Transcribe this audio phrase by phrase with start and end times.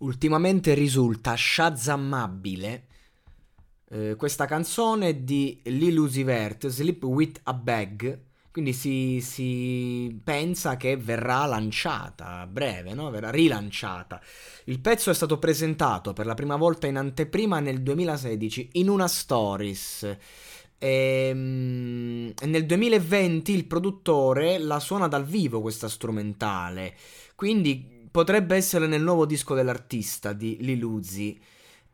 [0.00, 2.86] Ultimamente risulta shazammabile
[3.90, 8.20] eh, questa canzone di Lil Sleep With a Bag,
[8.52, 13.10] quindi si, si, pensa che verrà lanciata a breve, no?
[13.10, 14.22] verrà rilanciata.
[14.64, 19.08] Il pezzo è stato presentato per la prima volta in anteprima nel 2016 in una
[19.08, 20.16] stories.
[20.78, 26.94] E, ehm, nel 2020 il produttore la suona dal vivo questa strumentale,
[27.34, 31.40] quindi potrebbe essere nel nuovo disco dell'artista di Liluzzi.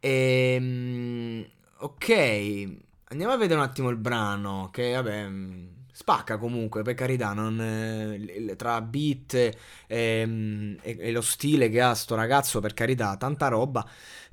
[0.00, 1.46] Ehm,
[1.78, 2.68] ok,
[3.04, 5.28] andiamo a vedere un attimo il brano, che vabbè,
[5.92, 11.80] spacca comunque, per carità, non, eh, tra beat e, ehm, e, e, lo stile che
[11.80, 13.86] ha sto ragazzo, per carità, tanta roba.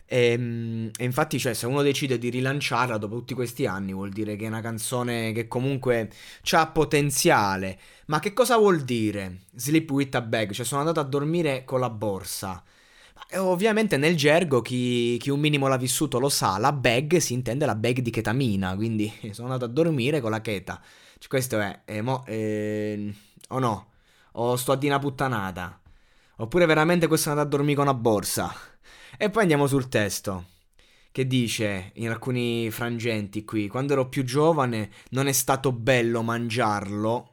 [0.08, 4.10] E, ehm, e, infatti, cioè, se uno decide di rilanciarla dopo tutti questi anni, vuol
[4.12, 6.10] dire che è una canzone che comunque
[6.52, 7.78] ha potenziale.
[8.08, 9.42] Ma che cosa vuol dire?
[9.54, 12.64] Sleep with a bag, cioè sono andato a dormire con la borsa.
[13.36, 17.66] Ovviamente nel gergo chi, chi, un minimo l'ha vissuto lo sa, la bag si intende
[17.66, 20.82] la bag di ketamina, quindi sono andato a dormire con la cheta.
[21.18, 23.14] Cioè, questo è, eh, mo, eh,
[23.50, 23.88] o no?
[24.34, 25.80] O sto a di una puttanata?
[26.38, 28.54] Oppure veramente questo è andato a dormire con una borsa?
[29.18, 30.46] E poi andiamo sul testo,
[31.12, 37.32] che dice in alcuni frangenti qui, quando ero più giovane non è stato bello mangiarlo,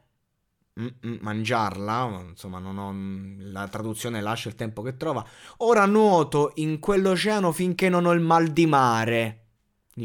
[0.77, 5.25] Mm-mm, mangiarla, insomma non ho, la traduzione lascia il tempo che trova,
[5.57, 9.45] ora nuoto in quell'oceano finché non ho il mal di mare,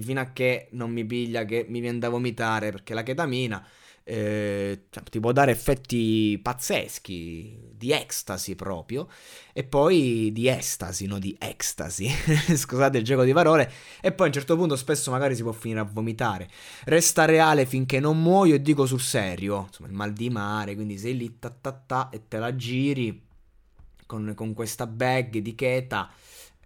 [0.00, 3.67] fino a che non mi piglia che mi viene da vomitare perché la chetamina
[4.05, 9.09] eh, cioè, ti può dare effetti pazzeschi, di ecstasy proprio,
[9.53, 12.09] e poi di estasi, no di ecstasy,
[12.56, 15.53] scusate il gioco di parole, e poi a un certo punto spesso magari si può
[15.53, 16.49] finire a vomitare.
[16.84, 20.99] Resta reale finché non muoio e dico sul serio, insomma il mal di mare, quindi
[20.99, 23.28] sei lì ta, ta, ta, e te la giri
[24.06, 26.11] con, con questa bag di cheta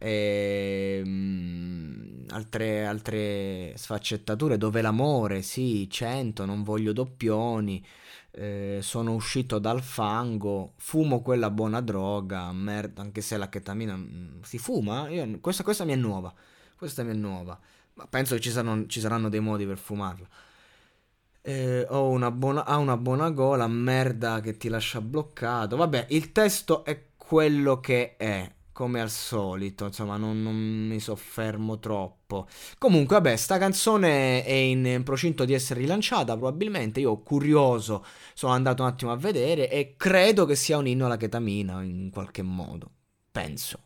[0.05, 7.85] e, ehm, altre, altre sfaccettature dove l'amore, sì, 100, non voglio doppioni,
[8.33, 14.43] eh, sono uscito dal fango, fumo quella buona droga, merda, anche se la chetamina mm,
[14.43, 16.35] si fuma, io, questa, questa mi è nuova,
[16.77, 17.59] questa mi è nuova,
[17.95, 20.29] ma penso che ci saranno, ci saranno dei modi per fumarla.
[21.47, 25.77] Eh, ho una buona, ha una buona gola, merda che ti lascia bloccato.
[25.77, 31.79] Vabbè, il testo è quello che è come al solito, insomma, non, non, mi soffermo
[31.79, 32.49] troppo.
[32.77, 36.99] Comunque, vabbè, sta canzone è in procinto di essere rilanciata, probabilmente.
[36.99, 38.05] Io, curioso,
[38.35, 42.11] sono andato un attimo a vedere e credo che sia un inno alla ketamina, in
[42.11, 42.91] qualche modo.
[43.31, 43.79] Penso.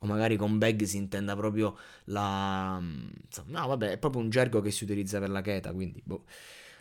[0.00, 2.80] O magari con bag si intenda proprio la...
[2.80, 6.24] No, vabbè, è proprio un gergo che si utilizza per la cheta, quindi, boh.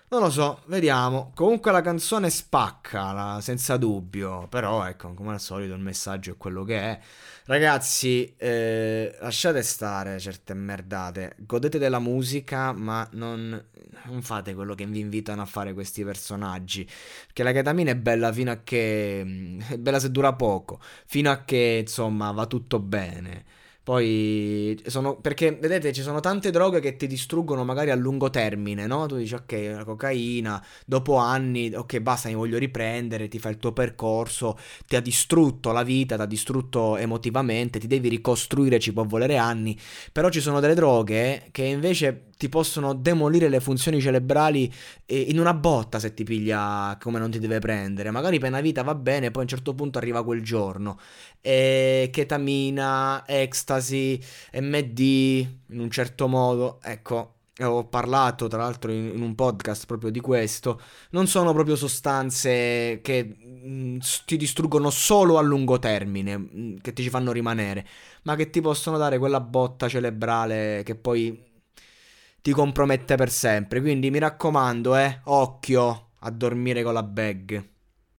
[0.10, 1.34] Non lo so, vediamo.
[1.36, 4.48] Comunque la canzone spacca, la, senza dubbio.
[4.48, 7.00] Però, ecco, come al solito il messaggio è quello che è.
[7.44, 11.36] Ragazzi, eh, lasciate stare certe merdate.
[11.40, 13.62] Godete della musica, ma non,
[14.06, 16.86] non, fate quello che vi invitano a fare questi personaggi.
[17.26, 19.22] Perché la ketamina è bella fino a che...
[19.26, 20.80] Mm, è bella se dura poco.
[21.06, 23.44] Fino a che, insomma, va tutto bene.
[23.88, 28.86] Poi sono perché vedete ci sono tante droghe che ti distruggono magari a lungo termine,
[28.86, 29.06] no?
[29.06, 33.60] Tu dici ok, la cocaina, dopo anni, ok, basta, mi voglio riprendere, ti fai il
[33.60, 38.92] tuo percorso, ti ha distrutto la vita, ti ha distrutto emotivamente, ti devi ricostruire, ci
[38.92, 39.80] può volere anni,
[40.12, 44.72] però ci sono delle droghe che invece ti possono demolire le funzioni cerebrali
[45.08, 48.12] in una botta se ti piglia come non ti deve prendere.
[48.12, 51.00] Magari per una vita va bene, poi a un certo punto arriva quel giorno.
[51.42, 54.22] E ketamina, ecstasy,
[54.54, 57.34] MD, in un certo modo, ecco.
[57.60, 60.80] Ho parlato tra l'altro in, un podcast proprio di questo.
[61.10, 67.02] Non sono proprio sostanze che mm, ti distruggono solo a lungo termine, mm, che ti
[67.02, 67.84] ci fanno rimanere,
[68.24, 71.47] ma che ti possono dare quella botta cerebrale che poi
[72.42, 73.82] ti compromette per sempre.
[73.82, 77.70] Quindi mi raccomando, eh, occhio a dormire con la bag.